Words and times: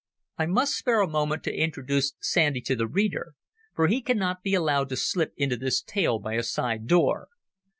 I 0.39 0.47
must 0.47 0.75
spare 0.75 1.01
a 1.01 1.07
moment 1.07 1.43
to 1.43 1.55
introduce 1.55 2.15
Sandy 2.19 2.59
to 2.61 2.75
the 2.75 2.87
reader, 2.87 3.35
for 3.75 3.87
he 3.87 4.01
cannot 4.01 4.41
be 4.41 4.55
allowed 4.55 4.89
to 4.89 4.97
slip 4.97 5.31
into 5.37 5.57
this 5.57 5.79
tale 5.83 6.17
by 6.17 6.33
a 6.33 6.41
side 6.43 6.87
door. 6.87 7.27